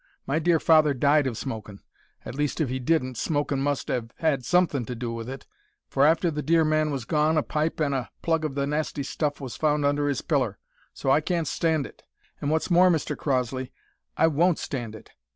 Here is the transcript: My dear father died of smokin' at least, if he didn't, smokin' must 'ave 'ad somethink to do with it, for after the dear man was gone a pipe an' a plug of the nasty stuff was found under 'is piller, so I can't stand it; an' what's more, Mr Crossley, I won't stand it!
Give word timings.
My 0.25 0.39
dear 0.39 0.59
father 0.59 0.95
died 0.95 1.27
of 1.27 1.37
smokin' 1.37 1.79
at 2.25 2.33
least, 2.33 2.59
if 2.59 2.69
he 2.69 2.79
didn't, 2.79 3.17
smokin' 3.19 3.59
must 3.61 3.91
'ave 3.91 4.07
'ad 4.19 4.43
somethink 4.43 4.87
to 4.87 4.95
do 4.95 5.13
with 5.13 5.29
it, 5.29 5.45
for 5.89 6.03
after 6.07 6.31
the 6.31 6.41
dear 6.41 6.65
man 6.65 6.89
was 6.89 7.05
gone 7.05 7.37
a 7.37 7.43
pipe 7.43 7.79
an' 7.79 7.93
a 7.93 8.09
plug 8.23 8.43
of 8.43 8.55
the 8.55 8.65
nasty 8.65 9.03
stuff 9.03 9.39
was 9.39 9.55
found 9.55 9.85
under 9.85 10.09
'is 10.09 10.23
piller, 10.23 10.57
so 10.91 11.11
I 11.11 11.21
can't 11.21 11.47
stand 11.47 11.85
it; 11.85 12.01
an' 12.41 12.49
what's 12.49 12.71
more, 12.71 12.89
Mr 12.89 13.15
Crossley, 13.15 13.71
I 14.17 14.25
won't 14.25 14.57
stand 14.57 14.95
it! 14.95 15.11